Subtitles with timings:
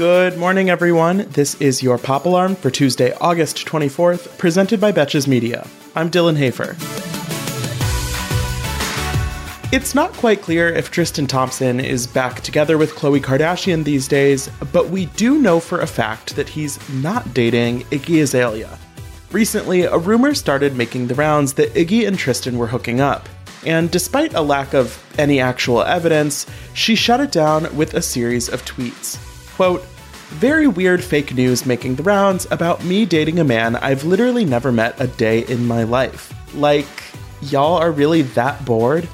[0.00, 1.28] Good morning, everyone.
[1.28, 5.66] This is your Pop Alarm for Tuesday, August 24th, presented by Betches Media.
[5.94, 6.74] I'm Dylan Hafer.
[9.76, 14.48] It's not quite clear if Tristan Thompson is back together with Khloe Kardashian these days,
[14.72, 18.78] but we do know for a fact that he's not dating Iggy Azalea.
[19.32, 23.28] Recently, a rumor started making the rounds that Iggy and Tristan were hooking up,
[23.66, 28.48] and despite a lack of any actual evidence, she shut it down with a series
[28.48, 29.18] of tweets.
[29.60, 29.82] Quote,
[30.40, 34.72] very weird fake news making the rounds about me dating a man I've literally never
[34.72, 36.32] met a day in my life.
[36.54, 36.88] Like,
[37.42, 39.06] y'all are really that bored?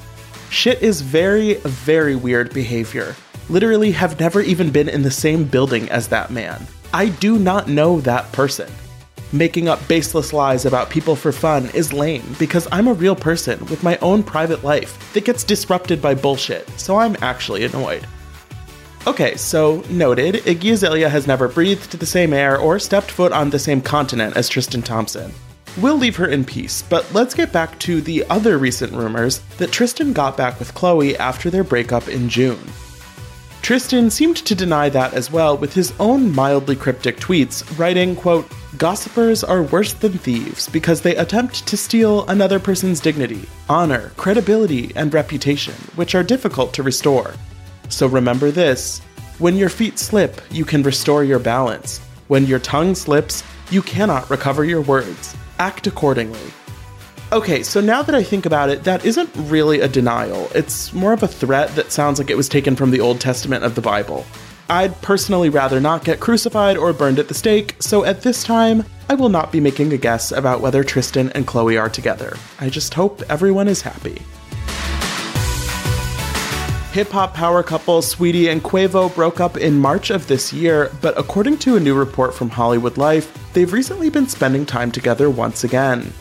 [0.49, 3.13] Shit is very, very weird behavior.
[3.49, 6.65] Literally have never even been in the same building as that man.
[6.93, 8.71] I do not know that person.
[9.33, 13.59] Making up baseless lies about people for fun is lame because I'm a real person
[13.65, 18.07] with my own private life that gets disrupted by bullshit, so I'm actually annoyed.
[19.07, 23.49] Okay, so noted, Iggy Azalea has never breathed the same air or stepped foot on
[23.49, 25.31] the same continent as Tristan Thompson.
[25.77, 29.71] We'll leave her in peace, but let's get back to the other recent rumors that
[29.71, 32.59] Tristan got back with Khloe after their breakup in June.
[33.61, 38.51] Tristan seemed to deny that as well with his own mildly cryptic tweets, writing, quote,
[38.77, 44.91] Gossipers are worse than thieves because they attempt to steal another person's dignity, honor, credibility,
[44.97, 47.33] and reputation, which are difficult to restore.
[47.89, 48.99] So remember this
[49.39, 51.99] when your feet slip, you can restore your balance.
[52.27, 56.39] When your tongue slips, you cannot recover your words act accordingly.
[57.31, 60.47] Okay, so now that I think about it, that isn't really a denial.
[60.55, 63.63] It's more of a threat that sounds like it was taken from the Old Testament
[63.63, 64.25] of the Bible.
[64.69, 68.85] I'd personally rather not get crucified or burned at the stake, so at this time,
[69.09, 72.35] I will not be making a guess about whether Tristan and Khloe are together.
[72.59, 74.21] I just hope everyone is happy.
[76.97, 81.15] Hip hop power couple Saweetie and Quavo broke up in March of this year, but
[81.15, 85.63] according to a new report from Hollywood Life, they've recently been spending time together once
[85.63, 86.11] again.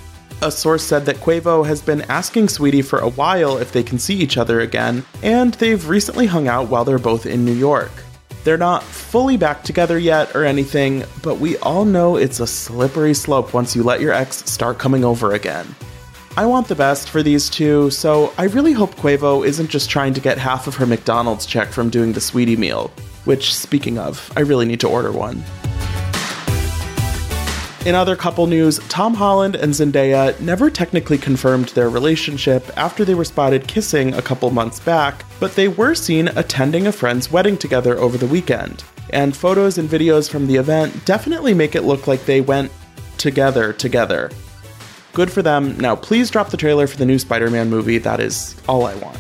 [0.43, 3.99] A source said that Quavo has been asking Saweetie for a while if they can
[3.99, 7.93] see each other again, and they've recently hung out while they're both in New York.
[8.45, 13.15] They're not fully back together yet or anything, but we all know it's a slippery
[13.15, 15.75] slope once you let your ex start coming over again.
[16.39, 20.13] I want the best for these two, so I really hope Quavo isn't just trying
[20.13, 22.93] to get half of her McDonald's check from doing the Saweetie meal,
[23.25, 25.43] which, speaking of, I really need to order one.
[27.87, 33.15] In other couple news, Tom Holland and Zendaya never technically confirmed their relationship after they
[33.15, 37.57] were spotted kissing a couple months back, but they were seen attending a friend's wedding
[37.57, 38.85] together over the weekend.
[39.09, 42.71] And photos and videos from the event definitely make it look like they went
[43.17, 44.31] together together.
[45.16, 45.78] Good for them.
[45.78, 47.97] Now, please drop the trailer for the new Spider Man movie.
[47.97, 49.16] That is all I want.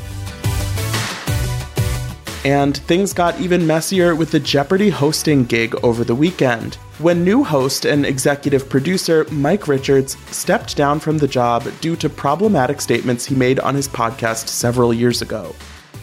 [2.44, 7.42] And things got even messier with the Jeopardy hosting gig over the weekend, when new
[7.42, 13.24] host and executive producer Mike Richards stepped down from the job due to problematic statements
[13.24, 15.54] he made on his podcast several years ago.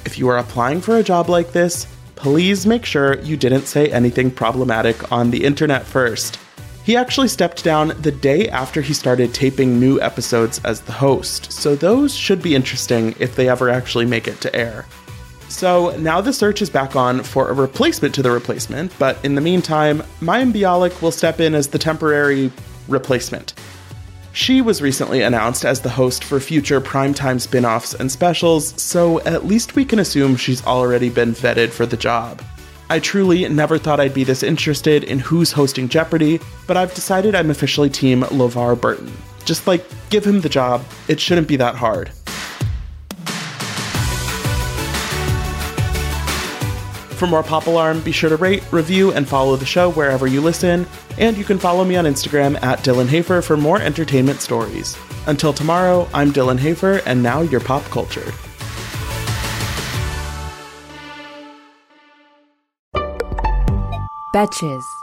[0.05, 3.91] If you are applying for a job like this, please make sure you didn't say
[3.91, 6.39] anything problematic on the internet first.
[6.85, 11.51] He actually stepped down the day after he started taping new episodes as the host,
[11.51, 14.85] so those should be interesting if they ever actually make it to air.
[15.47, 19.35] So now the search is back on for a replacement to the replacement, but in
[19.35, 22.51] the meantime, Mayim Bialik will step in as the temporary
[22.89, 23.53] replacement.
[24.33, 29.21] She was recently announced as the host for future primetime spin offs and specials, so
[29.21, 32.41] at least we can assume she's already been vetted for the job.
[32.93, 37.33] I truly never thought I'd be this interested in who's hosting Jeopardy, but I've decided
[37.33, 39.11] I'm officially Team LeVar Burton.
[39.45, 42.09] Just like, give him the job, it shouldn't be that hard.
[47.17, 50.39] For more Pop Alarm, be sure to rate, review, and follow the show wherever you
[50.39, 50.85] listen,
[51.17, 54.95] and you can follow me on Instagram at Dylan Hafer for more entertainment stories.
[55.25, 58.35] Until tomorrow, I'm Dylan Hafer, and now you're pop cultured.
[64.33, 65.02] Betches.